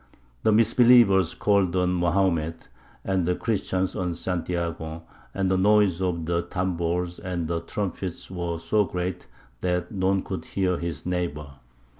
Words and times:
The 0.41 0.51
misbelievers 0.51 1.35
called 1.35 1.75
on 1.75 1.93
Mahomet, 1.99 2.69
and 3.05 3.27
the 3.27 3.35
Christians 3.35 3.95
on 3.95 4.15
Santiago, 4.15 5.03
and 5.31 5.51
the 5.51 5.59
noise 5.59 6.01
of 6.01 6.25
the 6.25 6.41
tambours 6.41 7.19
and 7.19 7.41
of 7.43 7.47
the 7.47 7.61
trumpets 7.71 8.31
was 8.31 8.63
so 8.63 8.83
great 8.83 9.27
that 9.59 9.91
none 9.91 10.23
could 10.23 10.45
hear 10.45 10.79
his 10.79 11.05
neighbour. 11.05 11.51